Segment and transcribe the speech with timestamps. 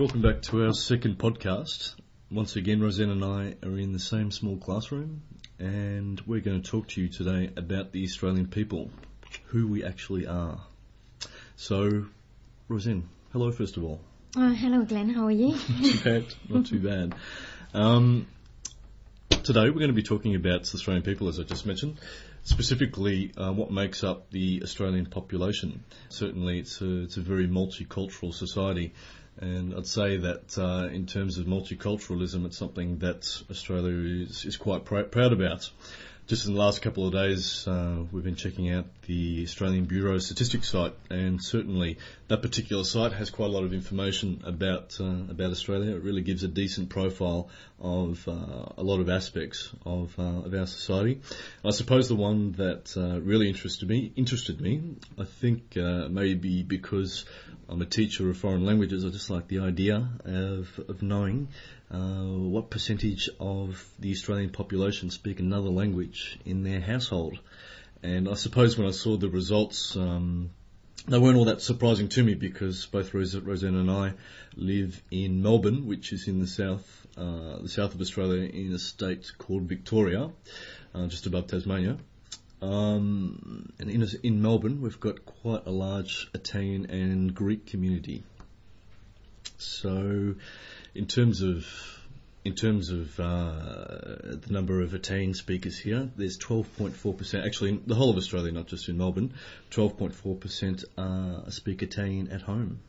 [0.00, 1.94] Welcome back to our second podcast.
[2.30, 5.20] Once again, Roseanne and I are in the same small classroom,
[5.58, 8.90] and we're going to talk to you today about the Australian people,
[9.48, 10.62] who we actually are.
[11.56, 12.06] So,
[12.66, 14.00] Roseanne, hello first of all.
[14.38, 15.10] Oh, hello, Glenn.
[15.10, 15.48] How are you?
[15.68, 16.24] Not too bad.
[16.48, 17.14] Not too bad.
[17.74, 18.26] Um,
[19.28, 22.00] today we're going to be talking about the Australian people, as I just mentioned,
[22.44, 25.84] specifically uh, what makes up the Australian population.
[26.08, 28.94] Certainly, it's a, it's a very multicultural society.
[29.38, 34.56] And I'd say that uh, in terms of multiculturalism, it's something that Australia is, is
[34.56, 35.70] quite pr- proud about.
[36.30, 40.14] Just in the last couple of days, uh, we've been checking out the Australian Bureau
[40.14, 41.98] of Statistics site, and certainly
[42.28, 45.96] that particular site has quite a lot of information about uh, about Australia.
[45.96, 47.48] It really gives a decent profile
[47.80, 48.32] of uh,
[48.78, 51.20] a lot of aspects of uh, of our society.
[51.64, 56.62] I suppose the one that uh, really interested me interested me, I think uh, maybe
[56.62, 57.24] because
[57.70, 61.48] I'm a teacher of foreign languages, I just like the idea of of knowing
[61.88, 62.24] uh,
[62.54, 67.38] what percentage of the Australian population speak another language in their household.
[68.02, 70.50] And I suppose when I saw the results, um,
[71.06, 74.14] they weren't all that surprising to me because both Roseanne and I
[74.56, 78.80] live in Melbourne, which is in the south, uh, the south of Australia, in a
[78.80, 80.30] state called Victoria,
[80.92, 81.98] uh, just above Tasmania.
[82.62, 88.22] Um, and in, in Melbourne, we've got quite a large Italian and Greek community.
[89.56, 90.34] So,
[90.94, 91.66] in terms of
[92.44, 98.08] in terms of uh, the number of Italian speakers here, there's 12.4%, actually the whole
[98.10, 99.34] of Australia, not just in Melbourne,
[99.70, 102.80] 12.4% uh, speak Italian at home.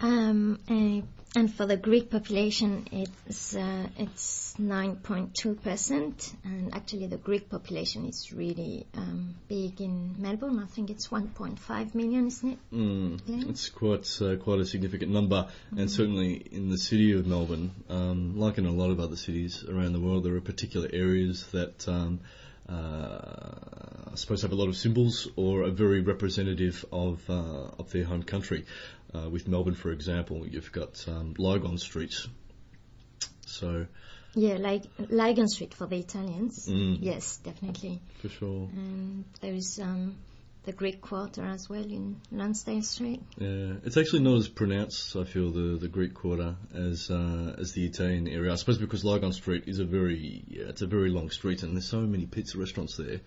[0.00, 1.06] Um, uh,
[1.38, 8.06] and for the Greek population, it's uh, it's 9.2 percent, and actually the Greek population
[8.06, 10.58] is really um, big in Melbourne.
[10.58, 12.58] I think it's 1.5 million, isn't it?
[12.72, 13.50] Mm, yeah.
[13.50, 15.78] It's quite uh, quite a significant number, mm-hmm.
[15.78, 19.64] and certainly in the city of Melbourne, um, like in a lot of other cities
[19.68, 21.88] around the world, there are particular areas that.
[21.88, 22.20] Um,
[24.18, 28.22] suppose have a lot of symbols or are very representative of uh, of their home
[28.22, 28.66] country.
[29.14, 32.14] Uh, with Melbourne, for example, you've got um, Lygon Street.
[33.46, 33.86] So.
[34.34, 36.68] Yeah, like Lygon Street for the Italians.
[36.68, 36.98] Mm.
[37.00, 38.00] Yes, definitely.
[38.20, 38.68] For sure.
[38.72, 40.16] And there is um,
[40.64, 43.22] the Greek Quarter as well in Lonsdale Street.
[43.38, 45.16] Yeah, it's actually not as pronounced.
[45.16, 48.52] I feel the the Greek Quarter as uh, as the Italian area.
[48.52, 51.74] I suppose because Lygon Street is a very yeah, it's a very long street, and
[51.74, 53.20] there's so many pizza restaurants there.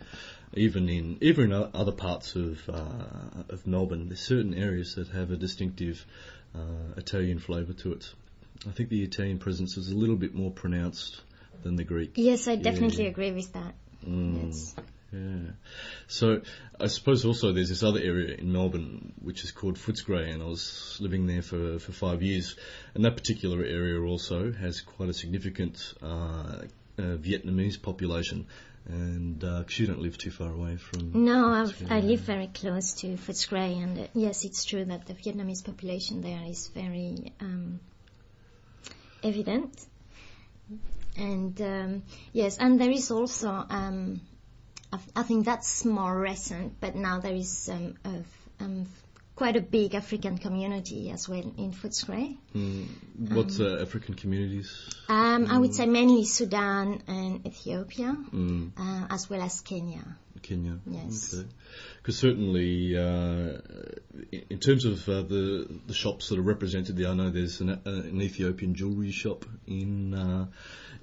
[0.53, 5.31] Even in even in other parts of uh, of Melbourne, there's certain areas that have
[5.31, 6.05] a distinctive
[6.53, 8.13] uh, Italian flavour to it.
[8.67, 11.21] I think the Italian presence is a little bit more pronounced
[11.63, 12.11] than the Greek.
[12.15, 13.09] Yes, I definitely yeah.
[13.09, 13.73] agree with that.
[14.05, 14.45] Mm.
[14.45, 14.75] Yes.
[15.11, 15.51] Yeah.
[16.07, 16.41] So
[16.79, 20.45] I suppose also there's this other area in Melbourne which is called Footscray, and I
[20.45, 22.55] was living there for, for five years.
[22.95, 28.47] And that particular area also has quite a significant uh, uh, Vietnamese population.
[28.87, 31.23] And uh, you don't live too far away from.
[31.23, 31.53] No,
[31.89, 36.21] i live very close to Footscray, and uh, yes, it's true that the Vietnamese population
[36.21, 37.79] there is very um,
[39.23, 39.85] evident.
[41.15, 44.21] And um, yes, and there is also um,
[45.15, 48.87] I think that's more recent, but now there is um, a, um,
[49.35, 52.37] quite a big African community as well in Footscray.
[52.53, 52.87] Mm.
[53.31, 54.69] What's um, uh, African communities?
[55.07, 58.71] Um, I would say mainly Sudan and Ethiopia, mm.
[58.77, 60.03] uh, as well as Kenya.
[60.41, 60.79] Kenya.
[60.85, 61.33] Yes.
[61.33, 61.47] Okay.
[61.97, 63.59] Because certainly, uh,
[64.49, 67.69] in terms of uh, the the shops that are represented there, I know there's an,
[67.69, 70.47] uh, an Ethiopian jewellery shop in uh,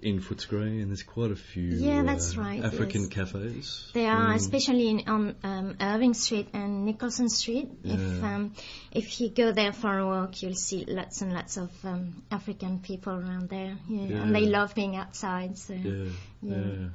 [0.02, 3.10] in Footscray, and there's quite a few yeah, that's uh, right, African yes.
[3.10, 3.90] cafes.
[3.94, 4.36] There are, mm.
[4.36, 7.68] especially in, on um, Irving Street and Nicholson Street.
[7.82, 7.94] Yeah.
[7.94, 8.52] If um,
[8.92, 12.80] if you go there for a walk, you'll see lots and lots of um, African
[12.80, 14.02] people around there, yeah.
[14.02, 14.22] Yeah.
[14.22, 15.58] and they love being outside.
[15.58, 16.10] So yeah,
[16.42, 16.88] yeah.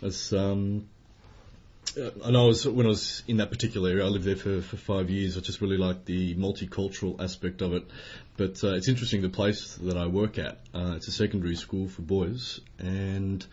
[0.00, 0.88] That's um,
[1.96, 4.76] and I was when I was in that particular area, I lived there for, for
[4.76, 5.36] five years.
[5.36, 7.84] I just really liked the multicultural aspect of it.
[8.36, 10.60] But uh, it's interesting the place that I work at.
[10.74, 13.44] Uh, it's a secondary school for boys, and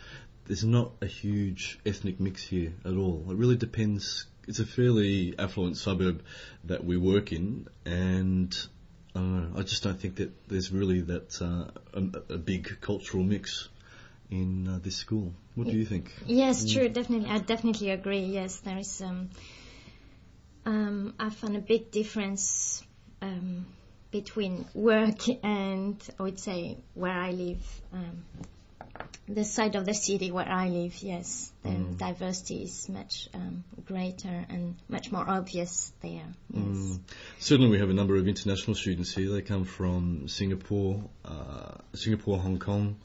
[0.45, 3.25] there's not a huge ethnic mix here at all.
[3.29, 4.25] It really depends.
[4.47, 6.23] It's a fairly affluent suburb
[6.65, 8.55] that we work in, and
[9.15, 9.59] know.
[9.59, 13.69] I just don't think that there's really that uh, a, a big cultural mix
[14.29, 15.33] in uh, this school.
[15.55, 16.11] What do you think?
[16.25, 16.73] Yes, mm.
[16.73, 17.29] true, definitely.
[17.29, 18.25] I definitely agree.
[18.25, 19.01] Yes, there is.
[19.01, 19.29] Um,
[20.65, 22.83] um, I found a big difference
[23.21, 23.65] um,
[24.11, 27.81] between work and I would say where I live.
[27.93, 28.23] Um,
[29.27, 31.97] the side of the city where I live, yes, the Mm.
[31.97, 36.27] diversity is much um, greater and much more obvious there.
[36.53, 36.63] Yes.
[36.63, 36.99] Mm.
[37.39, 39.29] Certainly, we have a number of international students here.
[39.31, 42.97] They come from Singapore, uh, Singapore, Hong Kong,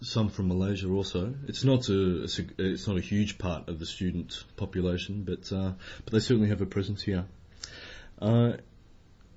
[0.00, 1.34] some from Malaysia also.
[1.48, 5.72] It's not a, it's not a huge part of the student population, but uh,
[6.04, 7.24] but they certainly have a presence here.
[8.20, 8.52] Uh,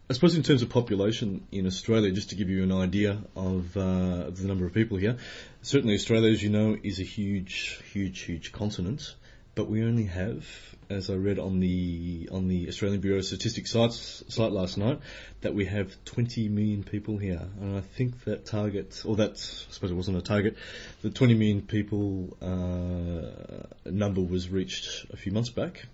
[0.08, 3.76] I suppose in terms of population in Australia, just to give you an idea of,
[3.76, 5.18] uh, of the number of people here,
[5.64, 9.16] certainly Australia, as you know, is a huge, huge, huge continent,
[9.56, 10.46] but we only have,
[10.90, 15.00] as I read on the on the Australian Bureau of Statistics site, site last night,
[15.42, 19.72] that we have 20 million people here, and I think that target, or that I
[19.74, 20.58] suppose it wasn't a target,
[21.02, 25.86] the 20 million people uh, number was reached a few months back.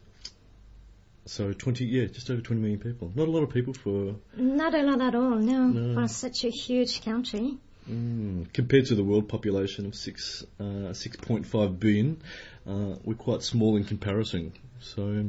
[1.26, 3.12] So 20, yeah, just over 20 million people.
[3.14, 6.02] Not a lot of people for Not a lot at all, no, No.
[6.02, 7.58] for such a huge country.
[7.90, 12.22] Mm, compared to the world population of six, uh, 6.5 billion,
[12.68, 14.54] uh, we're quite small in comparison.
[14.80, 15.26] So,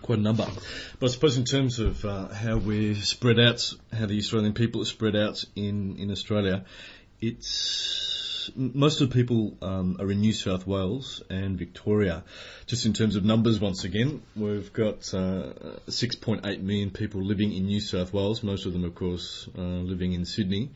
[0.00, 0.46] quite a number.
[0.98, 4.82] But I suppose in terms of uh, how we're spread out, how the Australian people
[4.82, 6.64] are spread out in, in Australia,
[7.20, 8.14] it's
[8.54, 12.24] most of the people um, are in New South Wales and Victoria.
[12.66, 15.52] Just in terms of numbers, once again, we've got uh,
[15.88, 18.42] 6.8 million people living in New South Wales.
[18.42, 20.70] Most of them, of course, uh, living in Sydney,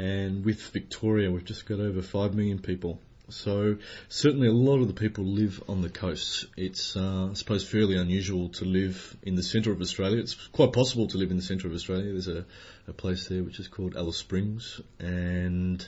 [0.00, 2.98] and with Victoria, we've just got over 5 million people.
[3.28, 3.76] So
[4.08, 6.46] certainly a lot of the people live on the coast.
[6.56, 10.18] It's, uh, I suppose, fairly unusual to live in the centre of Australia.
[10.18, 12.12] It's quite possible to live in the centre of Australia.
[12.12, 12.46] There's a,
[12.88, 15.86] a place there which is called Alice Springs, and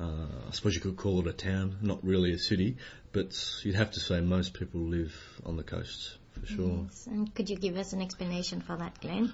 [0.00, 2.78] uh, I suppose you could call it a town, not really a city,
[3.12, 5.14] but you'd have to say most people live
[5.44, 6.86] on the coast for sure.
[6.88, 7.06] Yes.
[7.06, 9.32] And could you give us an explanation for that, Glenn?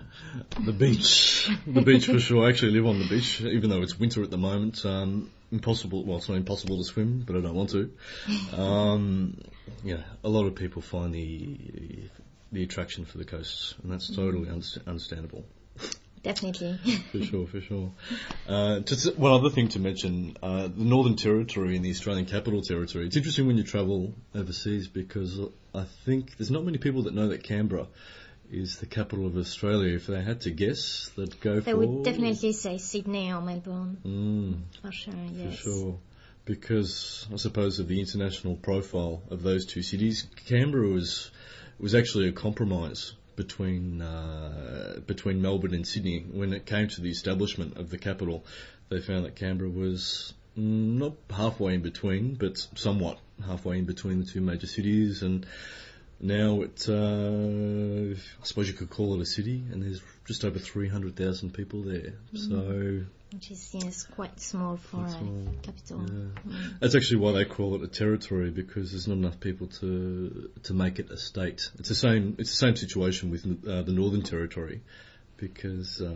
[0.64, 2.46] The beach, the beach for sure.
[2.46, 4.84] I actually live on the beach, even though it's winter at the moment.
[4.84, 6.04] Um, impossible.
[6.04, 7.90] Well, it's not impossible to swim, but I don't want to.
[8.56, 9.38] Um,
[9.84, 12.08] yeah, a lot of people find the
[12.52, 15.44] the attraction for the coast, and that's totally underst- understandable.
[16.26, 16.76] Definitely.
[17.12, 17.92] For sure, for sure.
[18.48, 22.62] Uh, just one other thing to mention, uh, the Northern Territory and the Australian Capital
[22.62, 23.06] Territory.
[23.06, 25.38] It's interesting when you travel overseas because
[25.72, 27.86] I think there's not many people that know that Canberra
[28.50, 29.94] is the capital of Australia.
[29.94, 31.64] If they had to guess, they'd go they for...
[31.66, 35.54] They would definitely say Sydney or Melbourne, Mm, for sure, yes.
[35.58, 35.98] for sure.
[36.44, 41.30] Because I suppose of the international profile of those two cities, Canberra was
[41.78, 47.10] was actually a compromise between uh, between Melbourne and Sydney when it came to the
[47.10, 48.44] establishment of the capital.
[48.88, 54.20] They found that Canberra was mm, not halfway in between, but somewhat halfway in between
[54.20, 55.46] the two major cities, and
[56.20, 60.58] now it, uh, I suppose you could call it a city, and there's just over
[60.58, 62.14] 300,000 people there.
[62.34, 66.00] So Which is, yes, quite small for Quite a capital.
[66.02, 66.40] yeah.
[66.48, 66.78] Mm.
[66.80, 70.74] That's actually why they call it a territory because there's not enough people to to
[70.74, 71.68] make it a state.
[71.78, 72.36] It's the same.
[72.38, 74.80] It's the same situation with uh, the Northern Territory
[75.36, 76.14] because uh,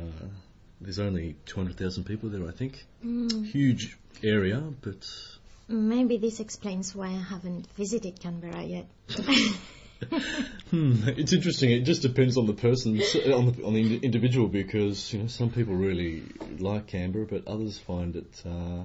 [0.80, 2.46] there's only 200,000 people there.
[2.48, 3.44] I think Mm.
[3.46, 5.06] huge area, but
[5.68, 8.86] Maybe this explains why I haven't visited Canberra yet.
[10.70, 11.70] hmm, it's interesting.
[11.72, 12.92] It just depends on the person,
[13.32, 16.22] on the on the individual because you know some people really
[16.58, 18.84] like Canberra, but others find it uh,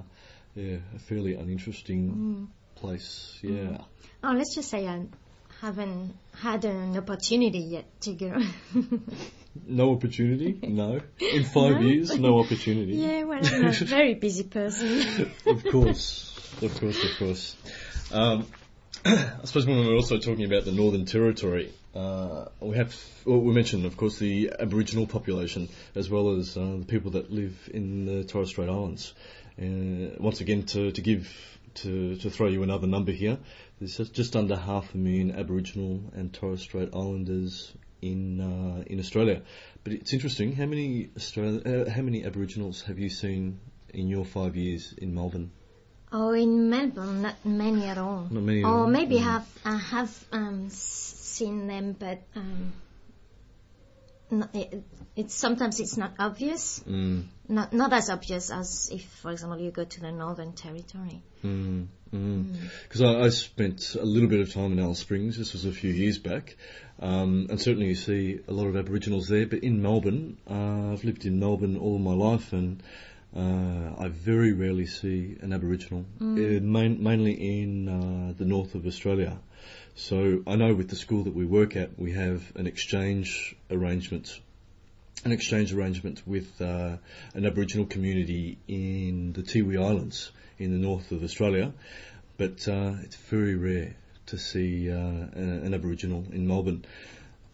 [0.54, 2.46] yeah a fairly uninteresting Mm.
[2.80, 3.38] place.
[3.42, 3.78] Yeah.
[4.22, 5.06] Oh, let's just say I
[5.60, 8.42] haven't had an opportunity yet to go.
[9.66, 10.58] No opportunity?
[10.68, 11.00] No.
[11.18, 11.80] In five No?
[11.80, 12.92] years, no opportunity.
[12.96, 15.30] yeah, well, I'm a very busy person.
[15.46, 16.30] Of course.
[16.60, 17.56] Of course, of course.
[18.12, 18.46] Um,
[19.08, 22.92] I suppose when we're also talking about the Northern Territory, uh, we have,
[23.24, 27.30] well, we mentioned, of course, the Aboriginal population as well as uh, the people that
[27.30, 29.14] live in the Torres Strait Islands.
[29.62, 31.32] Uh, once again, to, to give,
[31.74, 33.38] to, to throw you another number here,
[33.78, 37.72] there's just, under half a million Aboriginal and Torres Strait Islanders
[38.02, 39.42] in uh, in Australia.
[39.84, 40.52] But it's interesting.
[40.52, 43.60] How many Australia, uh, how many Aboriginals have you seen
[43.90, 45.52] in your five years in Melbourne?
[46.12, 48.26] Oh, in Melbourne, not many at all.
[48.30, 49.22] Not many Or maybe Mm.
[49.24, 52.72] have I have um, seen them, but um,
[54.30, 54.82] not, it,
[55.14, 56.80] it's sometimes it's not obvious.
[56.88, 61.22] Mm, Not not as obvious as if, for example, you go to the Northern Territory.
[61.44, 62.56] mm, mm.
[62.82, 65.38] Because I, I spent a little bit of time in Alice Springs.
[65.38, 66.56] This was a few years back,
[67.00, 69.46] um, and certainly you see a lot of Aboriginals there.
[69.46, 72.82] But in Melbourne, uh, I've lived in Melbourne all my life, and
[73.36, 78.86] uh, I very rarely see an Aboriginal, uh, main, mainly in uh, the north of
[78.86, 79.38] Australia.
[79.94, 84.40] So I know with the school that we work at, we have an exchange arrangement,
[85.24, 86.96] an exchange arrangement with uh,
[87.34, 91.72] an Aboriginal community in the Tiwi Islands in the north of Australia.
[92.36, 96.84] but uh, it's very rare to see uh, an, Aboriginal in Melbourne.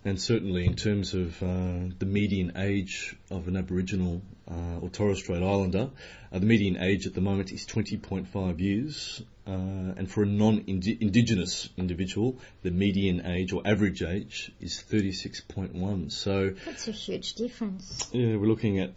[0.04, 4.20] And certainly, in terms of uh, the median age of an Aboriginal
[4.50, 5.90] uh, or Torres Strait Islander,
[6.32, 9.22] uh, the median age at the moment is 20.5 years.
[9.44, 16.12] Uh, and for a non-Indigenous individual, the median age or average age is 36.1.
[16.12, 18.08] So that's a huge difference.
[18.12, 18.92] Yeah, we're looking at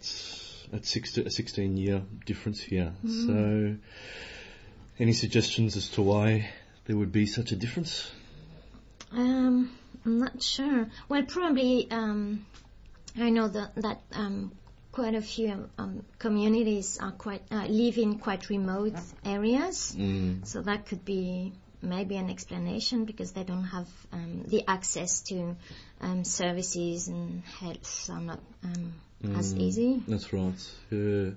[0.72, 2.92] at six a 16 year difference here.
[3.04, 3.26] Mm.
[3.26, 3.76] So,
[4.98, 6.50] any suggestions as to why
[6.86, 8.10] there would be such a difference?
[9.12, 10.88] Um, I'm not sure.
[11.08, 12.46] Well, probably um,
[13.16, 14.52] I know that that um,
[14.96, 18.94] quite a few um, communities are quite uh, live in quite remote
[19.26, 20.46] areas, mm.
[20.46, 25.54] so that could be maybe an explanation because they don't have um, the access to
[26.00, 29.38] um, services and health are not mm.
[29.38, 30.02] as easy.
[30.08, 30.70] That's right.
[30.90, 31.30] Yeah.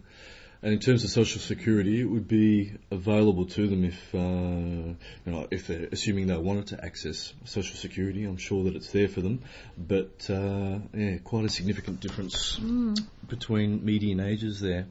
[0.62, 4.98] And in terms of social security, it would be available to them if, uh, you
[5.26, 8.26] know, if they're assuming they wanted to access social security.
[8.26, 9.42] I'm sure that it's there for them,
[9.78, 13.00] but uh, yeah, quite a significant difference mm.
[13.30, 14.88] between median ages there.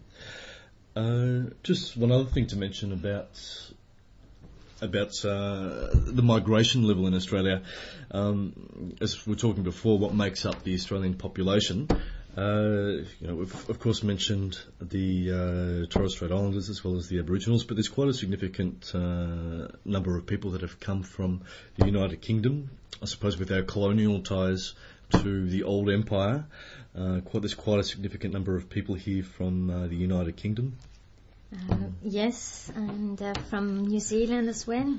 [0.96, 3.28] Uh, just one other thing to mention about
[4.80, 7.62] about uh, the migration level in Australia.
[8.10, 11.88] Um, as we were talking before, what makes up the Australian population?
[12.38, 17.08] Uh, you know, we've of course mentioned the uh, Torres Strait Islanders as well as
[17.08, 21.40] the Aboriginals, but there's quite a significant uh, number of people that have come from
[21.76, 22.70] the United Kingdom.
[23.02, 24.74] I suppose with our colonial ties
[25.10, 26.46] to the old empire,
[26.96, 30.76] uh, quite, there's quite a significant number of people here from uh, the United Kingdom.
[32.04, 34.96] Yes, and from New Zealand as well.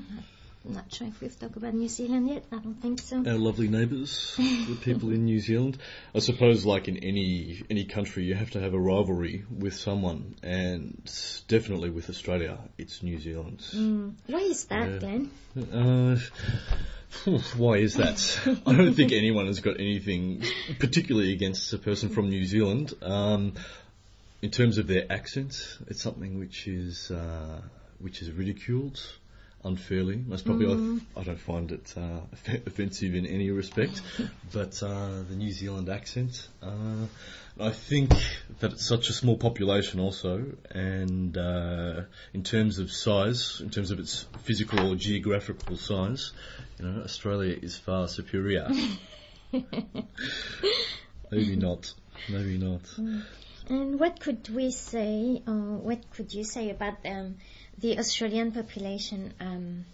[0.66, 2.44] I'm not sure if we've talked about New Zealand yet.
[2.52, 3.24] I don't think so.
[3.26, 5.78] Our lovely neighbours, the people in New Zealand.
[6.14, 10.36] I suppose, like in any any country, you have to have a rivalry with someone,
[10.42, 11.10] and
[11.48, 13.64] definitely with Australia, it's New Zealand.
[13.74, 14.14] Mm.
[14.26, 15.30] Why is that, Glenn?
[15.56, 16.18] Uh,
[17.56, 18.60] why is that?
[18.66, 20.44] I don't think anyone has got anything
[20.78, 22.92] particularly against a person from New Zealand.
[23.00, 23.54] Um,
[24.42, 27.62] in terms of their accent, it's something which is uh,
[27.98, 29.00] which is ridiculed
[29.64, 30.16] unfairly.
[30.16, 31.00] Most probably, mm.
[31.16, 32.20] I, I, don't find it uh,
[32.66, 34.02] offensive in any respect,
[34.52, 36.48] but uh, the New Zealand accent.
[36.62, 37.06] Uh,
[37.58, 38.10] I think
[38.60, 42.02] that it's such a small population, also, and uh,
[42.32, 46.32] in terms of size, in terms of its physical or geographical size,
[46.78, 48.70] you know, Australia is far superior.
[51.30, 51.92] maybe not.
[52.28, 52.82] Maybe not.
[52.98, 53.24] Mm.
[53.68, 57.26] And what could we say, or what could you say about them?
[57.26, 57.36] Um,
[57.80, 59.84] the Australian population um,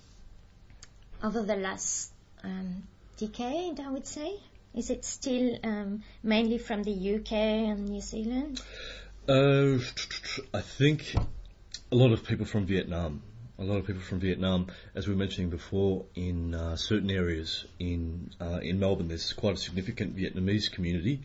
[1.23, 2.13] over the last
[2.45, 2.83] um,
[3.17, 4.35] decade, I would say?
[4.75, 8.61] Is it still um, mainly from the UK and New Zealand?
[9.29, 9.79] Uh,
[10.53, 11.15] I think
[11.91, 13.23] a lot of people from Vietnam
[13.59, 14.67] a lot of people from Vietnam.
[14.95, 19.55] As we were mentioning before, in uh, certain areas in uh, in Melbourne, there's quite
[19.55, 21.23] a significant Vietnamese community.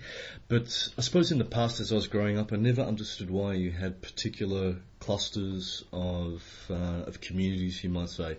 [0.47, 3.53] But I suppose in the past, as I was growing up, I never understood why
[3.53, 8.37] you had particular clusters of uh, of communities, you might say.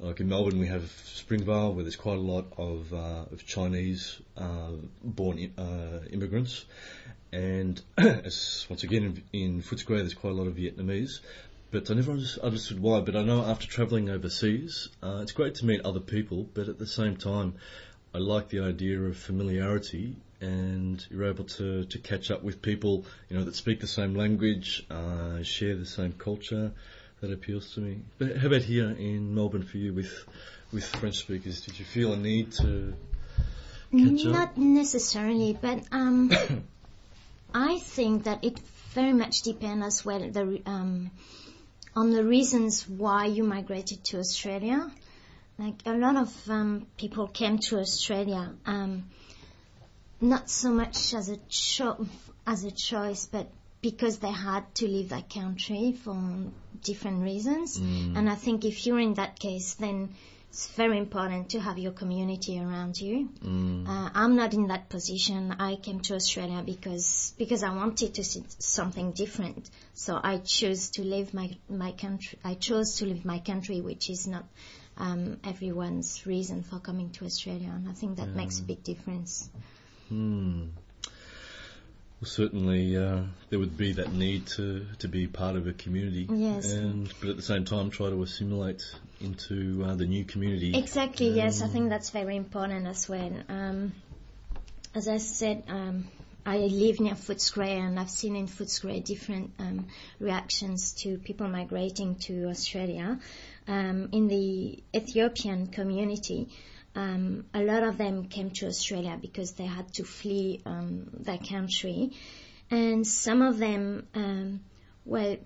[0.00, 4.20] Like in Melbourne, we have Springvale, where there's quite a lot of uh, of Chinese
[4.36, 4.72] uh,
[5.04, 6.64] born uh, immigrants,
[7.32, 11.20] and once again in, in Footscray, there's quite a lot of Vietnamese
[11.70, 13.00] but I never understood why.
[13.00, 16.86] But I know after travelling overseas, it's great to meet other people, but at the
[16.86, 17.56] same time,
[18.14, 23.04] I like the idea of familiarity and you're able to, to catch up with people,
[23.28, 26.72] you know, that speak the same language, uh, share the same culture.
[27.20, 28.02] That appeals to me.
[28.16, 30.24] But how about here in Melbourne for you with
[30.72, 31.62] with French speakers?
[31.62, 32.94] Did you feel a need to
[33.90, 34.56] catch Not up?
[34.56, 36.30] Not necessarily, but um,
[37.54, 38.60] I think that it
[38.94, 41.10] very much depends as well the um,
[41.96, 44.90] on the reasons why you migrated to Australia.
[45.58, 49.10] Like a lot of um, people came to Australia, um,
[50.20, 52.06] not so much as a cho-
[52.46, 56.16] as a choice, but because they had to leave that country for
[56.82, 57.78] different reasons.
[57.78, 58.16] Mm.
[58.16, 60.14] And I think if you're in that case, then
[60.50, 63.28] it's very important to have your community around you.
[63.44, 63.86] Mm.
[63.86, 65.54] Uh, I'm not in that position.
[65.60, 69.70] I came to Australia because because I wanted to see something different.
[69.94, 72.38] So I chose to leave my my country.
[72.44, 74.46] I chose to leave my country, which is not
[74.96, 78.34] um, everyone's reason for coming to Australia, and I think that yeah.
[78.34, 79.48] makes a big difference.
[80.08, 80.66] Hmm.
[82.20, 86.26] Well, certainly, uh, there would be that need to, to be part of a community.
[86.28, 86.72] Yes.
[86.72, 88.82] And, but at the same time, try to assimilate
[89.20, 90.76] into uh, the new community.
[90.76, 91.62] Exactly, um, yes.
[91.62, 93.32] I think that's very important as well.
[93.48, 93.92] Um,
[94.96, 96.08] as I said, um,
[96.44, 99.86] I live near Footscray and I've seen in Footscray different um,
[100.18, 103.20] reactions to people migrating to Australia.
[103.68, 106.48] Um, in the Ethiopian community,
[106.98, 111.38] um, a lot of them came to Australia because they had to flee um, their
[111.38, 112.10] country,
[112.72, 114.60] and some of them um,
[115.04, 115.36] well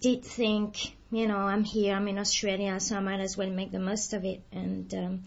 [0.00, 3.70] did think, you know, I'm here, I'm in Australia, so I might as well make
[3.70, 5.22] the most of it, and um,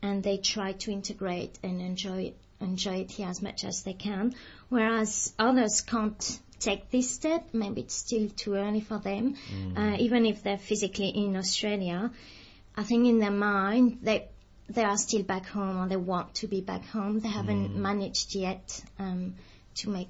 [0.00, 3.92] and they try to integrate and enjoy it, enjoy it here as much as they
[3.92, 4.34] can,
[4.70, 7.48] whereas others can't take this step.
[7.52, 9.76] Maybe it's still too early for them, mm.
[9.76, 12.10] uh, even if they're physically in Australia.
[12.76, 14.28] I think in their mind they
[14.68, 17.20] they are still back home or they want to be back home.
[17.20, 17.76] They haven't mm.
[17.76, 19.34] managed yet um,
[19.76, 20.08] to make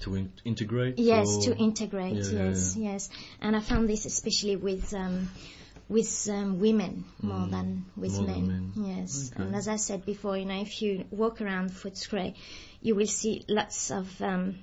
[0.00, 0.98] to in- integrate.
[0.98, 2.14] Yes, to integrate.
[2.14, 2.92] Yeah, yes, yeah.
[2.92, 3.08] yes.
[3.40, 5.30] And I found this especially with um,
[5.88, 7.50] with um, women more mm.
[7.50, 8.34] than with more men.
[8.34, 8.96] Than men.
[8.98, 9.44] Yes, okay.
[9.44, 12.34] and as I said before, you know, if you walk around Footscray,
[12.82, 14.56] you will see lots of um,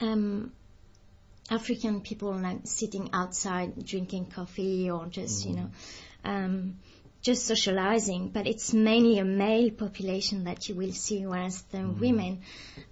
[0.00, 0.52] um,
[1.50, 5.50] African people like sitting outside drinking coffee or just mm.
[5.50, 5.70] you know.
[7.22, 12.00] Just socializing, but it's mainly a male population that you will see, whereas the mm.
[12.00, 12.40] women,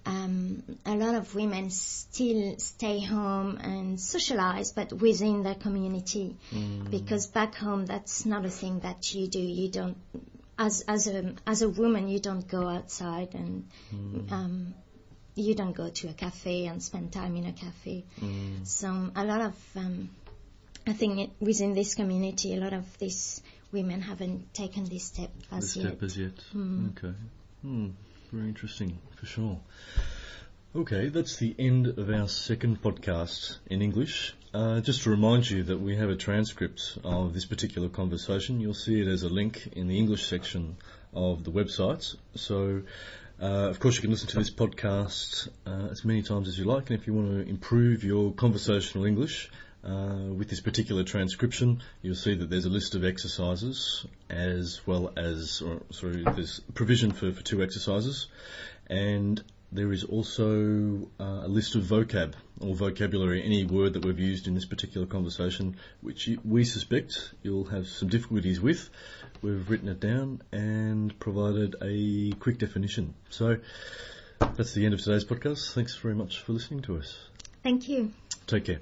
[0.05, 6.89] um, a lot of women still stay home and socialize, but within their community, mm.
[6.89, 9.39] because back home that's not a thing that you do.
[9.39, 9.97] You don't,
[10.57, 13.67] as as a as a woman, you don't go outside and.
[13.93, 14.31] Mm.
[14.31, 14.73] Um,
[15.35, 18.03] you don't go to a cafe and spend time in a cafe.
[18.19, 18.67] Mm.
[18.67, 20.09] So a lot of, um,
[20.85, 25.31] I think it, within this community, a lot of this women haven't taken this step
[25.51, 26.03] as step yet.
[26.03, 26.37] as yet.
[26.55, 26.97] Mm.
[26.97, 27.13] Okay.
[27.61, 27.89] Hmm.
[28.31, 29.59] Very interesting, for sure.
[30.73, 34.33] Okay, that's the end of our second podcast in English.
[34.53, 38.61] Uh, just to remind you that we have a transcript of this particular conversation.
[38.61, 40.77] You'll see it as a link in the English section
[41.13, 42.15] of the website.
[42.35, 42.83] So,
[43.41, 46.63] uh, of course, you can listen to this podcast uh, as many times as you
[46.63, 46.89] like.
[46.89, 49.51] And if you want to improve your conversational English,
[49.83, 55.11] uh, with this particular transcription, you'll see that there's a list of exercises as well
[55.17, 58.27] as, or, sorry, there's provision for, for two exercises,
[58.87, 64.19] and there is also uh, a list of vocab or vocabulary, any word that we've
[64.19, 68.89] used in this particular conversation, which you, we suspect you'll have some difficulties with.
[69.41, 73.13] We've written it down and provided a quick definition.
[73.29, 73.57] So
[74.39, 75.73] that's the end of today's podcast.
[75.73, 77.17] Thanks very much for listening to us.
[77.63, 78.11] Thank you.
[78.47, 78.81] Take care.